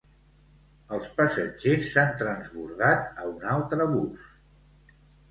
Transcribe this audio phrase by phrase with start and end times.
[0.95, 4.33] Els passatgers s'han transbordat a un altre bus.